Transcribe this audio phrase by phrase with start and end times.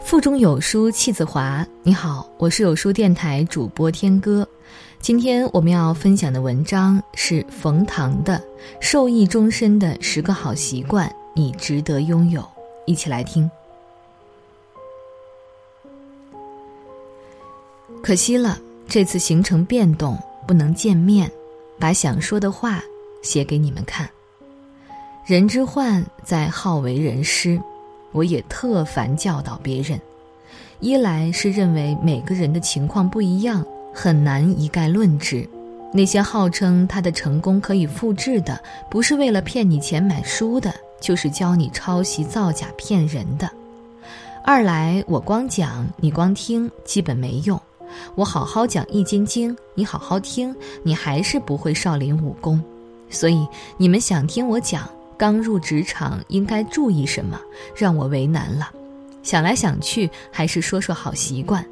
[0.00, 1.66] 腹中有书气自华。
[1.82, 4.46] 你好，我是有书电台主播天歌。
[5.00, 8.38] 今天我们要分享的文章是冯唐的
[8.80, 12.46] 《受益终身的十个好习惯》，你值得拥有。
[12.86, 13.50] 一起来听。
[18.02, 18.58] 可惜了，
[18.88, 21.30] 这次行程变动不能见面，
[21.78, 22.82] 把想说的话
[23.22, 24.08] 写给你们看。
[25.26, 27.60] 人之患在好为人师。
[28.12, 30.00] 我也特烦教导别人，
[30.80, 35.48] 一来是认为每个人的情况不一样，很难一概论之。
[35.92, 43.50] 那些号称他的成功可以复制的，不是为了骗你钱买书的，就是教你抄袭造假骗人的。
[44.44, 47.60] 二来我光讲你光听基本没用，
[48.14, 52.62] 我好好讲《易筋经》，你好好听，你还是不会少林武功。
[53.10, 54.88] 所以你们想听我讲。
[55.18, 57.38] 刚入职场应该注意什么？
[57.76, 58.70] 让我为难了。
[59.22, 61.64] 想来想去，还是说说好习惯。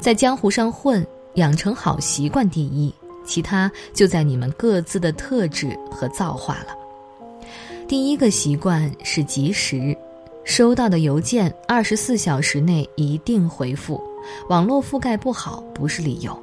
[0.00, 2.92] 在江湖上混，养成好习惯第一，
[3.26, 6.74] 其他就在你们各自的特质和造化了。
[7.86, 9.96] 第一个习惯是及时，
[10.42, 14.02] 收到的邮件二十四小时内一定回复。
[14.48, 16.36] 网络覆盖不好不是理由。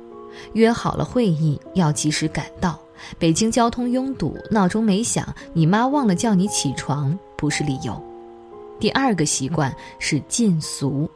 [0.54, 2.80] 约好了会议要及时赶到。
[3.20, 8.02] 北京交通拥堵，闹钟没响，你妈忘了叫你起床，不是理由。
[8.80, 11.10] 第二个习惯是禁俗，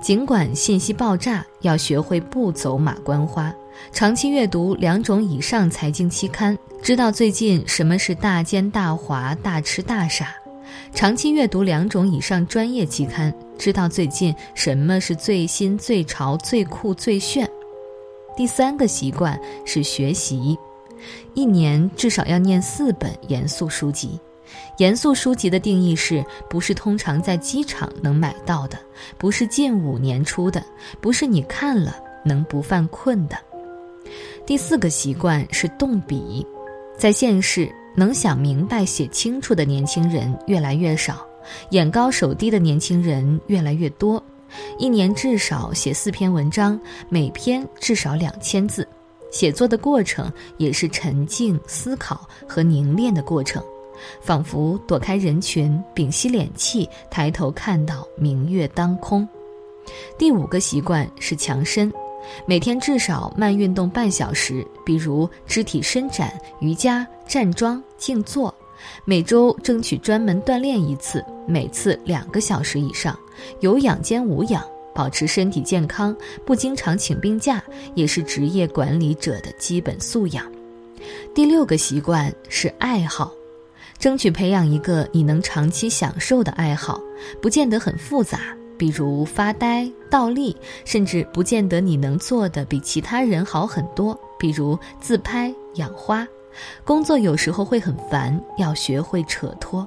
[0.00, 3.54] 尽管信息爆炸，要学会不走马观花。
[3.92, 10.24] 长期阅读两种以上财经期刊，知道最近什么是大奸大猾、大吃大傻；
[10.94, 17.48] 长期阅读两种以上专业期刊，知道最近什么是最新、最潮、最酷、最炫。
[18.36, 20.58] 第三个习惯是学习。
[21.34, 24.18] 一年至少要念四本严肃书籍，
[24.78, 28.78] 严肃书籍的定义是不是通常在机场能买到的，
[29.18, 30.64] 不是近五年出的，
[31.00, 33.36] 不是你看了能不犯困的。
[34.46, 36.46] 第四个习惯是动笔，
[36.96, 41.26] 在现世能想明白、写清楚的年轻人越来越少，
[41.70, 44.22] 眼高手低的年轻人越来越多。
[44.78, 48.86] 一年至少写四篇文章，每篇至少两千字。
[49.30, 53.62] 写作的过程也是沉静思考和凝练的过程，
[54.20, 59.28] 仿佛躲开人群，屏息敛气，抬头看到明月当空。
[60.18, 61.92] 第五个习惯是强身，
[62.46, 68.54] 每天至少慢运动半小时，比如肢体伸展、瑜伽、站桩、静坐。
[69.04, 73.18] 每周争取专门锻炼一次，每次两个小时以上，
[73.60, 74.62] 有氧兼无氧。
[74.96, 77.62] 保持身体健康，不经常请病假，
[77.94, 80.50] 也是职业管理者的基本素养。
[81.34, 83.30] 第六个习惯是爱好，
[83.98, 86.98] 争取培养一个你能长期享受的爱好，
[87.42, 90.56] 不见得很复杂，比如发呆、倒立，
[90.86, 96.26] 甚至不见得你能做的比其他人好很多，比如自拍、养花。
[96.84, 99.86] 工作有时候会很烦，要学会扯脱。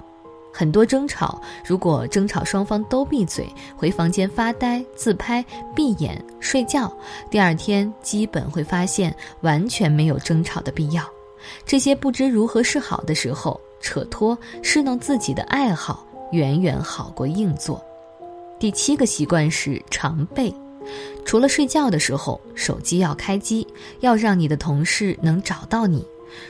[0.59, 3.47] 很多争吵，如果争吵双方都闭嘴，
[3.77, 5.41] 回房间发呆、自拍、
[5.73, 6.91] 闭眼睡觉，
[7.31, 11.01] 第二天基本会发现完全没有争吵的必要。
[11.65, 17.81] 这些不知如何是好的时候，扯脱、侍弄自己的爱好，远远好过硬做。
[18.59, 20.53] 第七个习惯是常备，
[21.23, 23.65] 除了睡觉的时候，手机要开机，
[24.01, 26.05] 要让你的同事能找到你。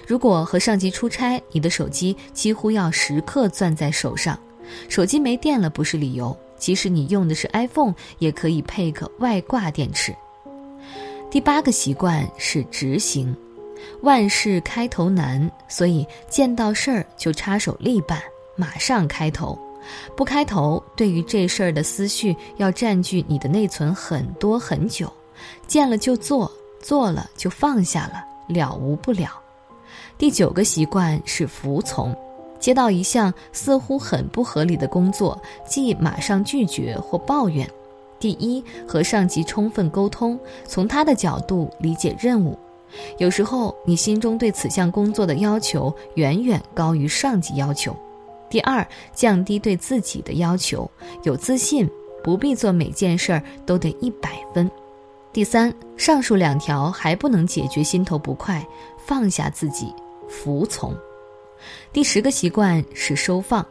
[0.05, 4.39] 如果和上级出差，你的手机几乎要时刻攥在手上。
[4.87, 10.15] 手机没电了不是理由，即使你用的是 iPhone，也可以配个外挂电池。
[11.31, 13.35] 第八个习惯是执行，
[14.01, 18.21] 万事开头难，所以见到事儿就插手立办，
[18.55, 19.57] 马上开头。
[20.15, 25.11] 不开头，对于这事儿的思绪要占据你的内存很多很久。
[25.65, 29.31] 见了就做，做了就放下了，了无不了。
[30.17, 32.15] 第九个习惯是服从，
[32.59, 37.69] 接到一项似乎很不合理的工作，即马上拒绝或抱怨。
[38.19, 42.57] 第一，和上级充分沟通，从他的角度理解任务。
[43.17, 47.95] 有时候你心中对此项工作的要求远远高于上级要求。
[48.49, 50.89] 第二，降低对自己的要求，
[51.23, 51.87] 有自信，
[52.23, 54.69] 不必做每件事儿都得一百分。
[55.31, 58.65] 第三，上述两条还不能解决心头不快，
[58.97, 59.93] 放下自己。
[60.27, 60.95] 服从。
[61.93, 63.65] 第十个习惯是收放。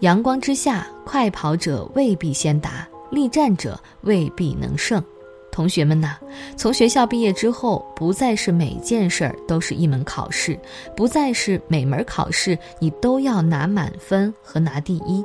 [0.00, 5.02] 阳光之下，快跑者未必先达，力战者未必能胜。
[5.50, 6.18] 同学们呐，
[6.56, 10.58] 从学校毕业之后，不再是每件事儿都是一门考试，
[10.94, 15.22] 不再是每门考试你都要拿满分和拿第一。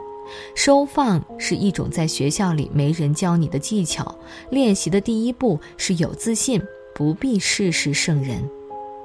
[0.56, 4.16] 收放是一种在学校里没人教你的技巧，
[4.50, 6.62] 练习的第一步是有自信，
[6.94, 8.38] 不必事事胜人。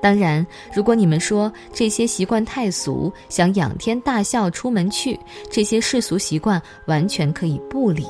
[0.01, 5.19] 当然，如果你们说这些习惯太俗，想仰天大笑出门去，
[5.51, 8.07] 这些世俗习惯完全可以不理。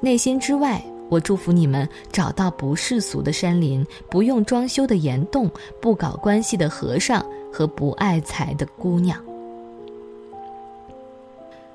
[0.00, 0.82] 内心之外。
[1.08, 7.22] 我祝福你们找到不世俗的山林，不用装修的岩洞，不搞关系的和尚
[7.52, 9.22] 和不爱财的姑娘。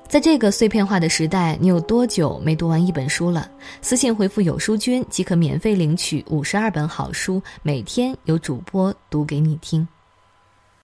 [0.08, 3.46] 在这个碎片化的时代，你有多久没读完一本书了？
[3.82, 9.86] 私信回复“有书君”即可免费领取五十二本好书，每天有主播读给你听。